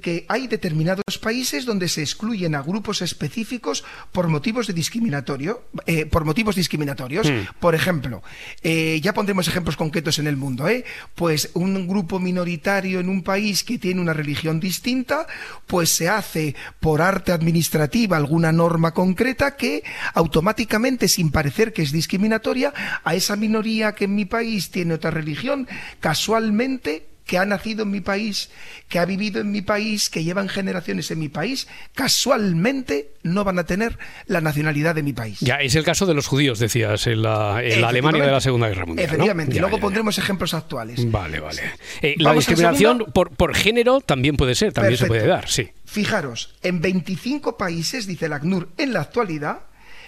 que 0.00 0.24
hay 0.28 0.46
determinados 0.46 1.02
países 1.20 1.64
donde 1.64 1.88
se 1.88 2.00
excluyen 2.00 2.54
a 2.54 2.62
grupos 2.62 3.02
específicos 3.02 3.84
por 4.12 4.28
motivos 4.28 4.68
de 4.68 4.72
discriminatorio, 4.72 5.64
eh, 5.86 6.06
por 6.06 6.24
motivos 6.24 6.54
discriminatorios. 6.54 7.28
Hmm. 7.28 7.48
Por 7.58 7.74
ejemplo, 7.74 8.22
eh, 8.62 9.00
ya 9.02 9.14
pondremos 9.14 9.48
ejemplos 9.48 9.76
concretos 9.76 10.20
en 10.20 10.28
el 10.28 10.36
mundo, 10.36 10.68
¿eh? 10.68 10.84
Pues 11.16 11.50
un 11.54 11.88
grupo 11.88 12.20
minoritario 12.20 13.00
en 13.00 13.08
un 13.08 13.24
país 13.24 13.64
que 13.64 13.78
tiene 13.78 14.00
una 14.00 14.12
religión 14.12 14.60
distinta, 14.60 15.26
pues 15.66 15.90
se 15.90 16.08
hace 16.08 16.54
por 16.78 17.02
arte 17.02 17.32
administrativa 17.32 18.16
alguna 18.16 18.52
norma 18.52 18.94
concreta 18.94 19.56
que 19.56 19.82
automáticamente, 20.14 21.08
sin 21.08 21.32
parecer 21.32 21.72
que 21.72 21.82
es 21.82 21.90
discriminatoria, 21.90 22.72
a 23.02 23.16
esa 23.16 23.34
minoría 23.34 23.96
que 23.96 24.04
en 24.04 24.14
mi 24.14 24.24
país 24.24 24.70
tiene 24.70 24.94
otra 24.94 25.10
religión, 25.10 25.66
casualmente 25.98 27.07
que 27.28 27.36
ha 27.36 27.44
nacido 27.44 27.82
en 27.82 27.90
mi 27.90 28.00
país, 28.00 28.48
que 28.88 28.98
ha 28.98 29.04
vivido 29.04 29.42
en 29.42 29.52
mi 29.52 29.60
país, 29.60 30.08
que 30.08 30.24
llevan 30.24 30.48
generaciones 30.48 31.10
en 31.10 31.18
mi 31.18 31.28
país, 31.28 31.68
casualmente 31.94 33.12
no 33.22 33.44
van 33.44 33.58
a 33.58 33.64
tener 33.64 33.98
la 34.26 34.40
nacionalidad 34.40 34.94
de 34.94 35.02
mi 35.02 35.12
país. 35.12 35.38
Ya, 35.40 35.56
es 35.56 35.74
el 35.74 35.84
caso 35.84 36.06
de 36.06 36.14
los 36.14 36.26
judíos, 36.26 36.58
decías, 36.58 37.06
en 37.06 37.20
la, 37.20 37.62
en 37.62 37.82
la 37.82 37.90
Alemania 37.90 38.24
de 38.24 38.32
la 38.32 38.40
Segunda 38.40 38.68
Guerra 38.68 38.86
Mundial. 38.86 39.04
Efectivamente, 39.04 39.52
¿no? 39.52 39.56
y 39.58 39.60
luego 39.60 39.76
ya, 39.76 39.82
pondremos 39.82 40.16
ejemplos 40.16 40.54
actuales. 40.54 41.10
Vale, 41.10 41.38
vale. 41.38 41.60
Eh, 42.00 42.14
la 42.16 42.32
discriminación 42.32 43.04
por, 43.12 43.36
por, 43.36 43.54
género 43.54 44.00
también 44.00 44.38
puede 44.38 44.54
ser, 44.54 44.72
también 44.72 44.92
Perfecto. 44.92 45.12
se 45.12 45.20
puede 45.20 45.30
dar, 45.30 45.50
sí. 45.50 45.68
Fijaros, 45.84 46.54
en 46.62 46.80
25 46.80 47.58
países, 47.58 48.06
dice 48.06 48.24
el 48.24 48.32
ACNUR, 48.32 48.70
en 48.78 48.94
la 48.94 49.02
actualidad, 49.02 49.58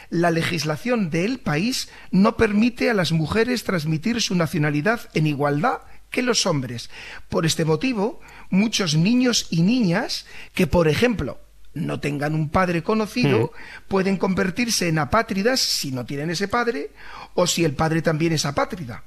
la 0.08 0.30
legislación 0.30 1.10
del 1.10 1.38
país 1.38 1.90
no 2.10 2.38
permite 2.38 2.88
a 2.88 2.94
las 2.94 3.12
mujeres 3.12 3.62
transmitir 3.64 4.22
su 4.22 4.34
nacionalidad 4.34 5.02
en 5.12 5.26
igualdad 5.26 5.80
que 6.10 6.22
los 6.22 6.46
hombres. 6.46 6.90
Por 7.28 7.46
este 7.46 7.64
motivo, 7.64 8.20
muchos 8.50 8.96
niños 8.96 9.46
y 9.50 9.62
niñas 9.62 10.26
que, 10.54 10.66
por 10.66 10.88
ejemplo, 10.88 11.38
no 11.72 12.00
tengan 12.00 12.34
un 12.34 12.48
padre 12.48 12.82
conocido, 12.82 13.46
mm. 13.46 13.88
pueden 13.88 14.16
convertirse 14.16 14.88
en 14.88 14.98
apátridas 14.98 15.60
si 15.60 15.92
no 15.92 16.04
tienen 16.04 16.30
ese 16.30 16.48
padre, 16.48 16.90
o 17.34 17.46
si 17.46 17.64
el 17.64 17.74
padre 17.74 18.02
también 18.02 18.32
es 18.32 18.44
apátrida. 18.44 19.04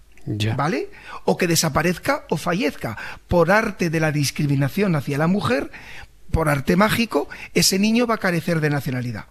¿Vale? 0.55 0.89
O 1.25 1.35
que 1.35 1.47
desaparezca 1.47 2.25
o 2.29 2.37
fallezca. 2.37 2.97
Por 3.27 3.51
arte 3.51 3.89
de 3.89 3.99
la 3.99 4.13
discriminación 4.13 4.95
hacia 4.95 5.17
la 5.17 5.27
mujer, 5.27 5.69
por 6.31 6.47
arte 6.47 6.77
mágico, 6.77 7.27
ese 7.53 7.77
niño 7.77 8.07
va 8.07 8.15
a 8.15 8.19
carecer 8.19 8.61
de 8.61 8.69
nacionalidad. 8.69 9.25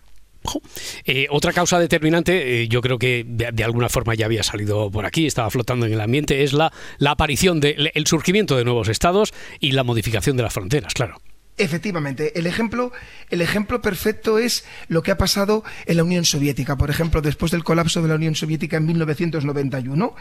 Eh, 1.04 1.26
otra 1.30 1.52
causa 1.52 1.78
determinante, 1.78 2.62
eh, 2.62 2.68
yo 2.68 2.80
creo 2.80 2.98
que 2.98 3.24
de, 3.26 3.50
de, 3.52 3.64
alguna 3.64 3.88
forma 3.88 4.14
ya 4.14 4.26
había 4.26 4.42
salido 4.42 4.90
por 4.90 5.06
aquí, 5.06 5.26
estaba 5.26 5.50
flotando 5.50 5.86
en 5.86 5.92
el 5.92 6.00
ambiente, 6.00 6.42
es 6.42 6.52
la, 6.52 6.72
la 6.98 7.12
aparición, 7.12 7.60
de, 7.60 7.90
el 7.94 8.06
surgimiento 8.06 8.56
de 8.56 8.64
nuevos 8.64 8.88
estados 8.88 9.32
y 9.60 9.72
la 9.72 9.84
modificación 9.84 10.36
de 10.36 10.42
las 10.42 10.52
fronteras, 10.52 10.94
claro. 10.94 11.20
Efectivamente, 11.62 12.36
el 12.36 12.48
ejemplo, 12.48 12.90
el 13.30 13.40
ejemplo 13.40 13.80
perfecto 13.80 14.40
es 14.40 14.64
lo 14.88 15.04
que 15.04 15.12
ha 15.12 15.16
pasado 15.16 15.62
en 15.86 15.96
la 15.96 16.02
Unión 16.02 16.24
Soviética. 16.24 16.76
Por 16.76 16.90
ejemplo, 16.90 17.22
después 17.22 17.52
del 17.52 17.62
colapso 17.62 18.02
de 18.02 18.08
la 18.08 18.16
Unión 18.16 18.34
Soviética 18.34 18.78
en 18.78 18.86
1991, 18.86 20.16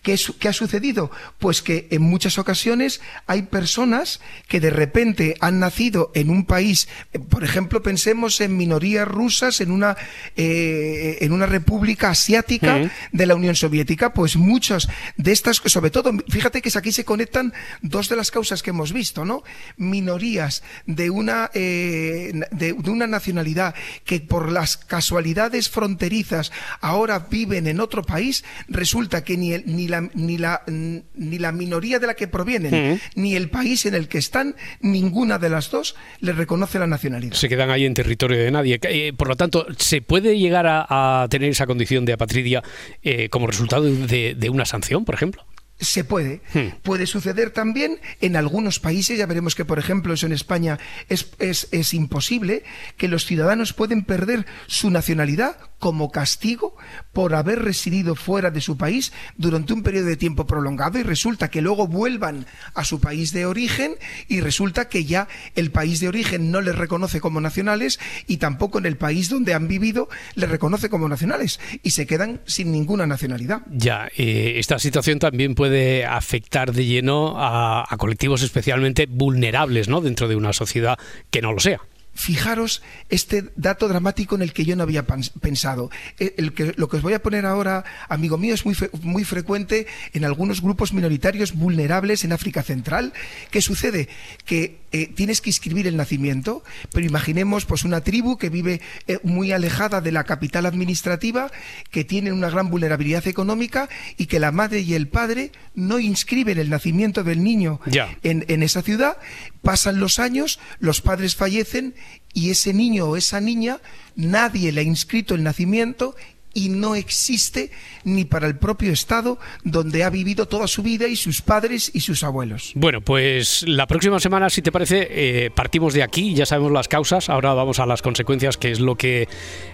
¿qué, 0.00 0.18
qué 0.38 0.48
ha 0.48 0.54
sucedido? 0.54 1.10
Pues 1.38 1.60
que 1.60 1.86
en 1.90 2.00
muchas 2.00 2.38
ocasiones 2.38 3.02
hay 3.26 3.42
personas 3.42 4.22
que 4.48 4.58
de 4.58 4.70
repente 4.70 5.34
han 5.40 5.60
nacido 5.60 6.12
en 6.14 6.30
un 6.30 6.46
país, 6.46 6.88
por 7.28 7.44
ejemplo, 7.44 7.82
pensemos 7.82 8.40
en 8.40 8.56
minorías 8.56 9.06
rusas 9.06 9.60
en 9.60 9.72
una 9.72 9.98
eh, 10.34 11.18
en 11.20 11.32
una 11.32 11.44
república 11.44 12.08
asiática 12.08 12.90
de 13.12 13.26
la 13.26 13.34
Unión 13.34 13.54
Soviética, 13.54 14.14
pues 14.14 14.36
muchas 14.36 14.88
de 15.18 15.32
estas, 15.32 15.56
sobre 15.66 15.90
todo, 15.90 16.12
fíjate 16.30 16.62
que 16.62 16.70
aquí 16.74 16.90
se 16.90 17.04
conectan 17.04 17.52
dos 17.82 18.08
de 18.08 18.16
las 18.16 18.30
causas 18.30 18.62
que 18.62 18.70
hemos 18.70 18.94
visto, 18.94 19.26
¿no? 19.26 19.42
Minorías 19.76 20.62
de 20.86 21.10
una, 21.10 21.50
eh, 21.54 22.32
de, 22.52 22.72
de 22.72 22.90
una 22.90 23.06
nacionalidad 23.06 23.74
que 24.04 24.20
por 24.20 24.50
las 24.52 24.76
casualidades 24.76 25.68
fronterizas 25.68 26.52
ahora 26.80 27.26
viven 27.30 27.66
en 27.66 27.80
otro 27.80 28.02
país, 28.02 28.44
resulta 28.68 29.24
que 29.24 29.36
ni, 29.36 29.52
el- 29.52 29.64
ni, 29.66 29.88
la, 29.88 30.08
ni, 30.14 30.38
la, 30.38 30.62
ni 30.66 31.38
la 31.38 31.52
minoría 31.52 31.98
de 31.98 32.06
la 32.06 32.14
que 32.14 32.28
provienen, 32.28 32.92
Ujú. 32.92 33.00
ni 33.16 33.34
el 33.36 33.50
país 33.50 33.86
en 33.86 33.94
el 33.94 34.08
que 34.08 34.18
están, 34.18 34.54
ninguna 34.80 35.38
de 35.38 35.50
las 35.50 35.70
dos 35.70 35.96
les 36.20 36.36
reconoce 36.36 36.78
la 36.78 36.86
nacionalidad. 36.86 37.34
Se 37.34 37.48
quedan 37.48 37.70
ahí 37.70 37.84
en 37.84 37.94
territorio 37.94 38.38
de 38.38 38.50
nadie. 38.50 38.78
Eh, 38.82 39.12
por 39.16 39.28
lo 39.28 39.36
tanto, 39.36 39.66
¿se 39.78 40.02
puede 40.02 40.38
llegar 40.38 40.66
a, 40.66 41.22
a 41.22 41.28
tener 41.28 41.50
esa 41.50 41.66
condición 41.66 42.04
de 42.04 42.12
apatridia 42.12 42.62
eh, 43.02 43.28
como 43.28 43.46
resultado 43.46 43.84
de, 43.84 44.34
de 44.34 44.50
una 44.50 44.64
sanción, 44.64 45.04
por 45.04 45.14
ejemplo? 45.14 45.44
Se 45.78 46.04
puede. 46.04 46.40
Hmm. 46.54 46.76
Puede 46.82 47.06
suceder 47.06 47.50
también 47.50 48.00
en 48.20 48.36
algunos 48.36 48.80
países, 48.80 49.18
ya 49.18 49.26
veremos 49.26 49.54
que, 49.54 49.64
por 49.64 49.78
ejemplo, 49.78 50.14
eso 50.14 50.26
en 50.26 50.32
España 50.32 50.78
es, 51.08 51.28
es, 51.38 51.68
es 51.70 51.92
imposible, 51.92 52.64
que 52.96 53.08
los 53.08 53.26
ciudadanos 53.26 53.72
pueden 53.72 54.04
perder 54.04 54.46
su 54.66 54.90
nacionalidad 54.90 55.58
como 55.78 56.10
castigo 56.10 56.76
por 57.12 57.34
haber 57.34 57.62
residido 57.62 58.14
fuera 58.14 58.50
de 58.50 58.60
su 58.60 58.76
país 58.76 59.12
durante 59.36 59.72
un 59.72 59.82
periodo 59.82 60.06
de 60.06 60.16
tiempo 60.16 60.46
prolongado 60.46 60.98
y 60.98 61.02
resulta 61.02 61.50
que 61.50 61.62
luego 61.62 61.86
vuelvan 61.86 62.46
a 62.74 62.84
su 62.84 63.00
país 63.00 63.32
de 63.32 63.46
origen 63.46 63.94
y 64.28 64.40
resulta 64.40 64.88
que 64.88 65.04
ya 65.04 65.28
el 65.54 65.70
país 65.70 66.00
de 66.00 66.08
origen 66.08 66.50
no 66.50 66.60
les 66.60 66.76
reconoce 66.76 67.20
como 67.20 67.40
nacionales 67.40 67.98
y 68.26 68.38
tampoco 68.38 68.78
en 68.78 68.86
el 68.86 68.96
país 68.96 69.28
donde 69.28 69.54
han 69.54 69.68
vivido 69.68 70.08
les 70.34 70.48
reconoce 70.48 70.88
como 70.88 71.08
nacionales 71.08 71.60
y 71.82 71.90
se 71.90 72.06
quedan 72.06 72.40
sin 72.46 72.72
ninguna 72.72 73.06
nacionalidad. 73.06 73.62
Ya, 73.70 74.08
eh, 74.16 74.54
esta 74.56 74.78
situación 74.78 75.18
también 75.18 75.54
puede 75.54 76.04
afectar 76.04 76.72
de 76.72 76.86
lleno 76.86 77.38
a, 77.38 77.84
a 77.88 77.96
colectivos 77.96 78.42
especialmente 78.42 79.06
vulnerables 79.06 79.88
¿no? 79.88 80.00
dentro 80.00 80.28
de 80.28 80.36
una 80.36 80.52
sociedad 80.52 80.98
que 81.30 81.42
no 81.42 81.52
lo 81.52 81.60
sea. 81.60 81.80
Fijaros 82.16 82.82
este 83.08 83.44
dato 83.56 83.88
dramático 83.88 84.34
en 84.34 84.42
el 84.42 84.52
que 84.52 84.64
yo 84.64 84.74
no 84.74 84.82
había 84.82 85.04
pensado. 85.04 85.90
Eh, 86.18 86.34
lo 86.76 86.88
que 86.88 86.96
os 86.96 87.02
voy 87.02 87.12
a 87.12 87.22
poner 87.22 87.46
ahora, 87.46 87.84
amigo 88.08 88.38
mío, 88.38 88.54
es 88.54 88.64
muy, 88.64 88.74
muy 89.02 89.24
frecuente 89.24 89.86
en 90.14 90.24
algunos 90.24 90.62
grupos 90.62 90.92
minoritarios 90.92 91.52
vulnerables 91.52 92.24
en 92.24 92.32
África 92.32 92.62
Central. 92.62 93.12
¿Qué 93.50 93.60
sucede? 93.60 94.08
Que 94.44 94.85
eh, 94.96 95.12
tienes 95.14 95.40
que 95.40 95.50
inscribir 95.50 95.86
el 95.86 95.96
nacimiento, 95.96 96.62
pero 96.92 97.06
imaginemos 97.06 97.66
pues 97.66 97.84
una 97.84 98.00
tribu 98.00 98.38
que 98.38 98.48
vive 98.48 98.80
eh, 99.06 99.18
muy 99.22 99.52
alejada 99.52 100.00
de 100.00 100.12
la 100.12 100.24
capital 100.24 100.64
administrativa, 100.64 101.50
que 101.90 102.04
tiene 102.04 102.32
una 102.32 102.48
gran 102.48 102.70
vulnerabilidad 102.70 103.26
económica 103.26 103.88
y 104.16 104.26
que 104.26 104.40
la 104.40 104.52
madre 104.52 104.80
y 104.80 104.94
el 104.94 105.08
padre 105.08 105.52
no 105.74 105.98
inscriben 105.98 106.58
el 106.58 106.70
nacimiento 106.70 107.24
del 107.24 107.42
niño 107.42 107.80
en 108.22 108.62
esa 108.62 108.82
ciudad, 108.82 109.18
pasan 109.62 110.00
los 110.00 110.18
años, 110.18 110.58
los 110.78 111.00
padres 111.00 111.36
fallecen 111.36 111.94
y 112.32 112.50
ese 112.50 112.72
niño 112.72 113.06
o 113.06 113.16
esa 113.16 113.40
niña 113.40 113.80
nadie 114.14 114.72
le 114.72 114.80
ha 114.80 114.84
inscrito 114.84 115.34
el 115.34 115.42
nacimiento 115.42 116.14
y 116.56 116.70
no 116.70 116.94
existe 116.94 117.70
ni 118.04 118.24
para 118.24 118.46
el 118.46 118.56
propio 118.56 118.90
Estado 118.90 119.38
donde 119.62 120.04
ha 120.04 120.10
vivido 120.10 120.46
toda 120.46 120.66
su 120.66 120.82
vida 120.82 121.06
y 121.06 121.14
sus 121.14 121.42
padres 121.42 121.90
y 121.92 122.00
sus 122.00 122.24
abuelos. 122.24 122.72
Bueno, 122.74 123.02
pues 123.02 123.62
la 123.68 123.86
próxima 123.86 124.18
semana, 124.20 124.48
si 124.48 124.62
te 124.62 124.72
parece, 124.72 125.06
eh, 125.10 125.50
partimos 125.50 125.92
de 125.92 126.02
aquí, 126.02 126.34
ya 126.34 126.46
sabemos 126.46 126.72
las 126.72 126.88
causas, 126.88 127.28
ahora 127.28 127.52
vamos 127.52 127.78
a 127.78 127.84
las 127.84 128.00
consecuencias, 128.00 128.56
que 128.56 128.70
es 128.70 128.80
lo 128.80 128.96
que 128.96 129.28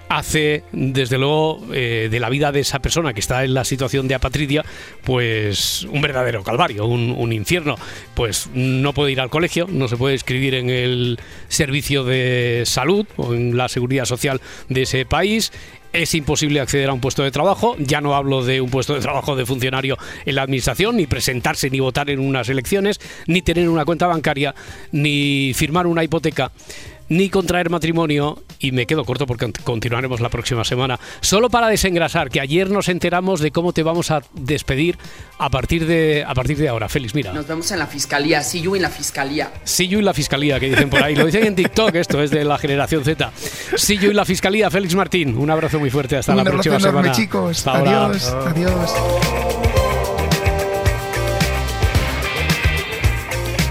hace, 0.09 0.65
desde 0.73 1.19
luego, 1.19 1.65
eh, 1.73 2.09
de 2.11 2.21
la 2.21 2.29
vida 2.29 2.51
de 2.51 2.61
esa 2.61 2.81
persona 2.81 3.15
que 3.15 3.21
está 3.21 3.45
en 3.45 3.55
la 3.55 3.65
situación 3.65 4.09
de 4.09 4.17
apatridia, 4.17 4.65
pues 5.05 5.85
un 5.85 6.03
verdadero 6.03 6.43
calvario, 6.43 6.87
un, 6.87 7.33
infierno. 7.33 7.77
Pues 8.15 8.51
no 8.53 8.93
puede 8.93 9.13
ir 9.13 9.21
al 9.21 9.31
colegio, 9.31 9.67
no 9.71 9.89
se 9.89 9.97
puede 9.97 10.17
escribir 10.17 10.55
en 10.55 10.69
el 10.69 11.19
servicio 11.49 12.05
de 12.05 12.65
salud 12.67 13.07
o 13.17 13.33
en 13.33 13.57
la 13.57 13.69
seguridad 13.69 14.05
social 14.05 14.41
de 14.69 14.83
ese 14.83 15.07
país. 15.07 15.53
Es 15.93 16.15
imposible 16.15 16.61
acceder 16.61 16.89
a 16.89 16.95
un 16.95 17.01
puesto 17.01 17.23
de 17.23 17.31
trabajo. 17.31 17.77
Ya 17.79 18.01
no 18.01 18.15
hablo 18.15 18.43
de 18.43 18.63
un 18.63 18.71
puesto 18.71 18.95
de 18.95 19.01
trabajo 19.01 19.37
de 19.37 19.45
funcionario 19.45 19.99
en 20.25 20.35
la 20.35 20.43
administración, 20.43 20.97
ni 20.97 21.07
presentarse 21.07 21.69
ni 21.69 21.81
votar 21.81 22.09
en 22.09 22.19
unas 22.19 22.49
elecciones, 22.49 22.99
ni 23.27 23.43
tener 23.43 23.69
una 23.69 23.85
cuenta 23.85 24.07
bancaria, 24.07 24.55
ni 24.91 25.53
firmar 25.55 25.87
una 25.87 26.03
hipoteca, 26.03 26.51
ni 27.11 27.29
contraer 27.29 27.69
matrimonio. 27.69 28.43
Y 28.63 28.73
me 28.73 28.87
quedo 28.87 29.05
corto 29.05 29.27
porque 29.27 29.47
cont- 29.47 29.63
continuaremos 29.63 30.21
la 30.21 30.29
próxima 30.31 30.65
semana. 30.65 30.99
Solo 31.21 31.51
para 31.51 31.69
desengrasar, 31.69 32.31
que 32.31 32.41
ayer 32.41 32.71
nos 32.71 32.89
enteramos 32.89 33.41
de 33.41 33.51
cómo 33.51 33.73
te 33.73 33.83
vamos 33.83 34.11
a 34.11 34.23
despedir 34.33 34.97
a 35.39 35.51
partir 35.51 35.85
de, 35.87 36.25
a 36.27 36.33
partir 36.35 36.57
de 36.57 36.69
ahora. 36.69 36.89
Félix, 36.89 37.15
mira. 37.15 37.33
Nos 37.33 37.47
vemos 37.47 37.71
en 37.73 37.79
la 37.81 37.87
fiscalía, 37.87 38.43
see 38.43 38.61
you 38.63 38.77
en 38.77 38.83
la 38.83 38.89
fiscalía. 38.91 39.51
See 39.65 39.89
you 39.89 39.99
en 39.99 40.05
la 40.05 40.15
fiscalía, 40.15 40.61
que 40.61 40.69
dicen 40.71 40.89
por 40.89 41.03
ahí. 41.03 41.15
Lo 41.17 41.27
dicen 41.27 41.45
en 41.45 41.55
TikTok, 41.57 41.95
esto 41.97 42.23
es 42.23 42.31
de 42.31 42.45
la 42.45 42.57
generación 42.57 43.05
Z. 43.05 43.33
See 43.77 43.99
you 43.99 44.11
en 44.11 44.17
la 44.17 44.25
fiscalía, 44.25 44.71
Félix 44.71 44.95
Martín. 44.95 45.37
Un 45.37 45.51
abrazo 45.51 45.79
muy 45.81 45.91
fuerte. 45.91 46.17
Hasta 46.17 46.33
Un 46.33 46.39
la 46.39 46.45
próxima 46.45 46.77
enorme, 46.77 46.91
semana. 47.01 47.13
chicos. 47.13 47.59
Hasta 47.59 47.79
ahora. 47.79 48.07
Adiós, 48.07 48.29
adiós. 48.47 49.62